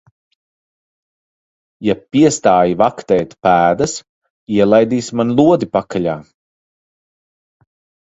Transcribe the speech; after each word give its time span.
Ja 1.89 1.95
piestāji 2.15 2.79
vaktēt 2.83 3.37
pēdas, 3.49 3.95
ielaidīsi 4.59 5.23
man 5.23 5.37
lodi 5.39 5.73
pakaļā. 5.81 6.21